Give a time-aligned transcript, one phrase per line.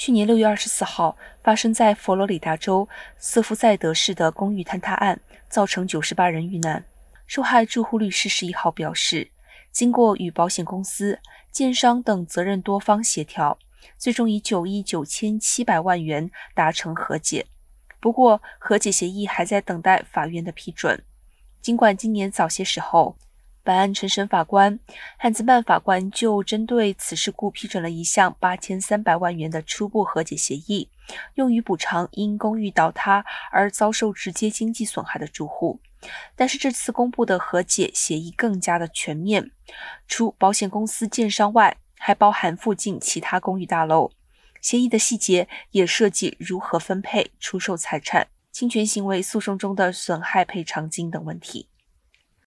[0.00, 6.82] 去年六月二十四号，发生在佛罗里达州瑟夫塞德市的公寓坍塌案，造成九十八人遇难。
[7.26, 9.30] 受害住户律师十一号表示，
[9.70, 11.20] 经过与保险公司、
[11.52, 13.58] 建商等责任多方协调，
[13.98, 17.44] 最终以九亿九千七百万元达成和解。
[18.00, 21.04] 不过，和解协议还在等待法院的批准。
[21.60, 23.18] 尽管今年早些时候，
[23.70, 24.80] 本案陈审法官
[25.16, 30.90] 汉兹曼法官就针对此事故批准了一项八千三百万元的初步和解协议，
[31.34, 35.80] 用于补偿因公寓倒塌而遭受直接经济损害的住户。
[36.34, 39.52] 但是这次公布的和解协议更加的全面，
[40.08, 44.10] 除保险公司、建商外，还包含附近其他公寓大楼。
[44.60, 51.68] 协议的细节也涉及如何分配、出售财产、侵权行为诉讼中的损害赔偿金等问题。